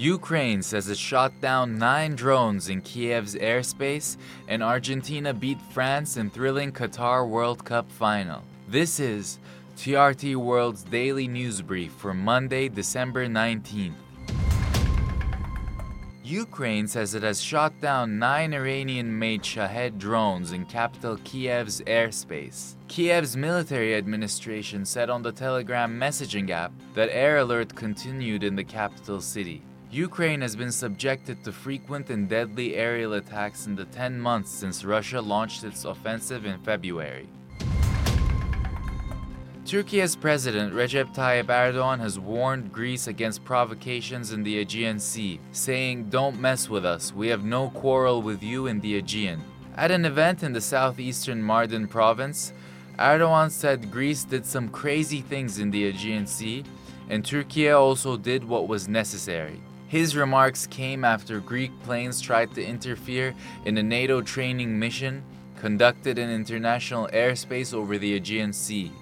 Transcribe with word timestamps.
Ukraine 0.00 0.62
says 0.62 0.88
it 0.88 0.96
shot 0.96 1.38
down 1.42 1.78
nine 1.78 2.14
drones 2.14 2.70
in 2.70 2.80
Kiev's 2.80 3.34
airspace, 3.34 4.16
and 4.48 4.62
Argentina 4.62 5.34
beat 5.34 5.60
France 5.74 6.16
in 6.16 6.30
thrilling 6.30 6.72
Qatar 6.72 7.28
World 7.28 7.66
Cup 7.66 7.92
final. 7.92 8.42
This 8.66 8.98
is 8.98 9.38
TRT 9.76 10.36
World's 10.36 10.84
daily 10.84 11.28
news 11.28 11.60
brief 11.60 11.92
for 11.92 12.14
Monday, 12.14 12.70
December 12.70 13.26
19th. 13.26 13.92
Ukraine 16.24 16.88
says 16.88 17.14
it 17.14 17.22
has 17.22 17.42
shot 17.42 17.78
down 17.82 18.18
nine 18.18 18.54
Iranian 18.54 19.18
made 19.18 19.44
Shahed 19.44 19.98
drones 19.98 20.52
in 20.52 20.64
capital 20.64 21.18
Kiev's 21.18 21.82
airspace. 21.82 22.76
Kiev's 22.88 23.36
military 23.36 23.94
administration 23.96 24.86
said 24.86 25.10
on 25.10 25.20
the 25.20 25.32
Telegram 25.32 26.00
messaging 26.00 26.48
app 26.48 26.72
that 26.94 27.10
air 27.12 27.36
alert 27.36 27.74
continued 27.74 28.42
in 28.42 28.56
the 28.56 28.64
capital 28.64 29.20
city. 29.20 29.62
Ukraine 29.92 30.40
has 30.40 30.54
been 30.54 30.70
subjected 30.70 31.42
to 31.42 31.50
frequent 31.50 32.10
and 32.10 32.28
deadly 32.28 32.76
aerial 32.76 33.14
attacks 33.14 33.66
in 33.66 33.74
the 33.74 33.86
10 33.86 34.20
months 34.20 34.48
since 34.48 34.84
Russia 34.84 35.20
launched 35.20 35.64
its 35.64 35.84
offensive 35.84 36.46
in 36.46 36.60
February. 36.60 37.28
Turkey's 39.66 40.14
president 40.14 40.72
Recep 40.72 41.12
Tayyip 41.12 41.46
Erdogan 41.46 41.98
has 41.98 42.20
warned 42.20 42.72
Greece 42.72 43.08
against 43.08 43.44
provocations 43.44 44.30
in 44.30 44.44
the 44.44 44.60
Aegean 44.60 45.00
Sea, 45.00 45.40
saying, 45.50 46.08
Don't 46.08 46.40
mess 46.40 46.68
with 46.68 46.84
us, 46.84 47.12
we 47.12 47.26
have 47.26 47.44
no 47.44 47.70
quarrel 47.70 48.22
with 48.22 48.44
you 48.44 48.68
in 48.68 48.78
the 48.78 48.96
Aegean. 48.96 49.42
At 49.76 49.90
an 49.90 50.04
event 50.04 50.44
in 50.44 50.52
the 50.52 50.60
southeastern 50.60 51.42
Mardin 51.42 51.90
province, 51.90 52.52
Erdogan 52.96 53.50
said 53.50 53.90
Greece 53.90 54.22
did 54.22 54.46
some 54.46 54.68
crazy 54.68 55.20
things 55.20 55.58
in 55.58 55.72
the 55.72 55.86
Aegean 55.86 56.28
Sea, 56.28 56.62
and 57.08 57.24
Turkey 57.24 57.70
also 57.70 58.16
did 58.16 58.44
what 58.44 58.68
was 58.68 58.86
necessary. 58.86 59.60
His 59.90 60.14
remarks 60.14 60.68
came 60.68 61.04
after 61.04 61.40
Greek 61.40 61.72
planes 61.82 62.20
tried 62.20 62.54
to 62.54 62.64
interfere 62.64 63.34
in 63.64 63.76
a 63.76 63.82
NATO 63.82 64.22
training 64.22 64.78
mission 64.78 65.24
conducted 65.58 66.16
in 66.16 66.30
international 66.30 67.08
airspace 67.12 67.74
over 67.74 67.98
the 67.98 68.14
Aegean 68.14 68.52
Sea. 68.52 68.92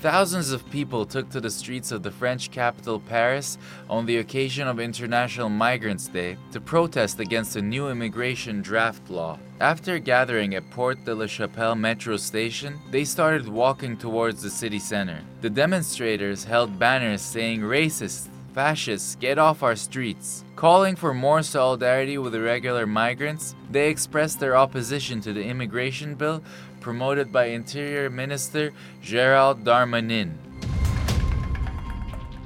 Thousands 0.00 0.52
of 0.52 0.68
people 0.70 1.06
took 1.06 1.30
to 1.30 1.40
the 1.40 1.48
streets 1.48 1.92
of 1.92 2.02
the 2.02 2.10
French 2.10 2.50
capital 2.50 3.00
Paris 3.00 3.56
on 3.88 4.04
the 4.04 4.18
occasion 4.18 4.68
of 4.68 4.78
International 4.78 5.48
Migrants 5.48 6.06
Day 6.06 6.36
to 6.52 6.60
protest 6.60 7.20
against 7.20 7.56
a 7.56 7.62
new 7.62 7.88
immigration 7.88 8.60
draft 8.60 9.08
law. 9.08 9.38
After 9.60 9.98
gathering 9.98 10.54
at 10.54 10.70
Porte 10.70 11.02
de 11.06 11.14
la 11.14 11.26
Chapelle 11.26 11.74
metro 11.74 12.18
station, 12.18 12.78
they 12.90 13.06
started 13.06 13.48
walking 13.48 13.96
towards 13.96 14.42
the 14.42 14.50
city 14.50 14.78
center. 14.78 15.22
The 15.40 15.48
demonstrators 15.48 16.44
held 16.44 16.78
banners 16.78 17.22
saying 17.22 17.62
racist, 17.62 18.28
fascists, 18.58 19.14
get 19.14 19.38
off 19.38 19.62
our 19.62 19.76
streets. 19.76 20.44
Calling 20.56 20.96
for 20.96 21.14
more 21.14 21.44
solidarity 21.44 22.18
with 22.18 22.34
irregular 22.34 22.88
migrants, 22.88 23.54
they 23.70 23.88
expressed 23.88 24.40
their 24.40 24.56
opposition 24.56 25.20
to 25.20 25.32
the 25.32 25.44
immigration 25.44 26.16
bill 26.16 26.42
promoted 26.80 27.30
by 27.30 27.44
Interior 27.44 28.10
Minister 28.10 28.72
Gerald 29.00 29.62
Darmanin. 29.62 30.32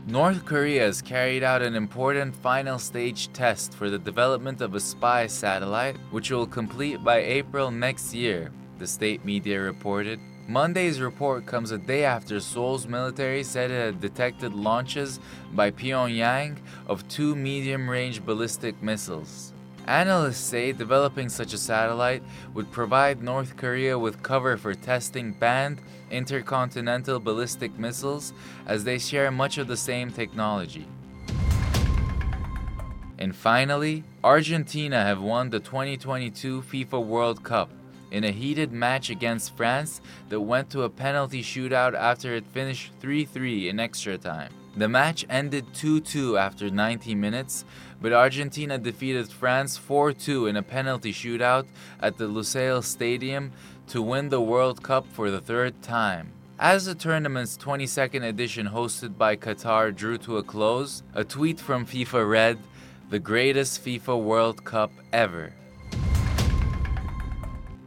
North 0.06 0.44
Korea 0.44 0.82
has 0.82 1.00
carried 1.00 1.42
out 1.42 1.62
an 1.62 1.74
important 1.74 2.36
final 2.36 2.78
stage 2.78 3.32
test 3.32 3.72
for 3.72 3.88
the 3.88 3.98
development 3.98 4.60
of 4.60 4.74
a 4.74 4.80
spy 4.80 5.26
satellite, 5.26 5.96
which 6.10 6.30
will 6.30 6.46
complete 6.46 7.02
by 7.02 7.20
April 7.20 7.70
next 7.70 8.12
year, 8.12 8.52
the 8.78 8.86
state 8.86 9.24
media 9.24 9.58
reported. 9.58 10.20
Monday's 10.48 11.00
report 11.00 11.46
comes 11.46 11.70
a 11.70 11.78
day 11.78 12.04
after 12.04 12.40
Seoul's 12.40 12.88
military 12.88 13.44
said 13.44 13.70
it 13.70 13.86
had 13.86 14.00
detected 14.00 14.52
launches 14.52 15.20
by 15.52 15.70
Pyongyang 15.70 16.58
of 16.88 17.06
two 17.08 17.36
medium 17.36 17.88
range 17.88 18.24
ballistic 18.24 18.82
missiles. 18.82 19.52
Analysts 19.86 20.38
say 20.38 20.72
developing 20.72 21.28
such 21.28 21.52
a 21.52 21.58
satellite 21.58 22.24
would 22.54 22.70
provide 22.72 23.22
North 23.22 23.56
Korea 23.56 23.96
with 23.96 24.22
cover 24.22 24.56
for 24.56 24.74
testing 24.74 25.32
banned 25.32 25.80
intercontinental 26.10 27.20
ballistic 27.20 27.78
missiles 27.78 28.32
as 28.66 28.82
they 28.82 28.98
share 28.98 29.30
much 29.30 29.58
of 29.58 29.68
the 29.68 29.76
same 29.76 30.10
technology. 30.10 30.86
And 33.18 33.34
finally, 33.34 34.02
Argentina 34.24 35.04
have 35.04 35.20
won 35.20 35.50
the 35.50 35.60
2022 35.60 36.62
FIFA 36.62 37.06
World 37.06 37.44
Cup 37.44 37.70
in 38.12 38.24
a 38.24 38.30
heated 38.30 38.70
match 38.70 39.10
against 39.10 39.56
France 39.56 40.00
that 40.28 40.40
went 40.40 40.70
to 40.70 40.82
a 40.82 40.90
penalty 40.90 41.42
shootout 41.42 41.94
after 41.94 42.34
it 42.34 42.46
finished 42.46 42.92
3 43.00 43.24
3 43.24 43.70
in 43.70 43.80
extra 43.80 44.18
time. 44.18 44.52
The 44.76 44.88
match 44.88 45.24
ended 45.28 45.64
2 45.74 46.00
2 46.00 46.38
after 46.38 46.70
90 46.70 47.14
minutes, 47.14 47.64
but 48.00 48.12
Argentina 48.12 48.78
defeated 48.78 49.28
France 49.28 49.76
4 49.76 50.12
2 50.12 50.46
in 50.46 50.56
a 50.56 50.62
penalty 50.62 51.12
shootout 51.12 51.66
at 52.00 52.18
the 52.18 52.28
Lusail 52.28 52.84
Stadium 52.84 53.52
to 53.88 54.02
win 54.02 54.28
the 54.28 54.40
World 54.40 54.82
Cup 54.82 55.06
for 55.06 55.30
the 55.30 55.40
third 55.40 55.82
time. 55.82 56.32
As 56.58 56.84
the 56.84 56.94
tournament's 56.94 57.56
22nd 57.56 58.22
edition 58.22 58.68
hosted 58.68 59.18
by 59.18 59.36
Qatar 59.36 59.94
drew 59.94 60.16
to 60.18 60.36
a 60.36 60.42
close, 60.42 61.02
a 61.14 61.24
tweet 61.24 61.58
from 61.58 61.84
FIFA 61.86 62.30
read, 62.30 62.58
The 63.10 63.18
greatest 63.18 63.84
FIFA 63.84 64.22
World 64.22 64.64
Cup 64.64 64.92
ever. 65.12 65.54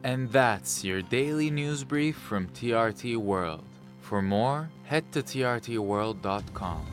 And 0.06 0.32
that's 0.32 0.84
your 0.84 1.02
daily 1.02 1.50
news 1.50 1.84
brief 1.84 2.16
from 2.16 2.48
TRT 2.50 3.18
World. 3.18 3.64
For 4.02 4.22
more, 4.22 4.70
head 4.84 5.12
to 5.14 5.24
trtworld.com. 5.24 6.86